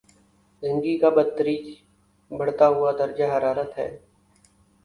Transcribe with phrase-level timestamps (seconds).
[0.63, 1.65] زمین کا بتدریج
[2.31, 3.89] بڑھتا ہوا درجۂ حرارت ہے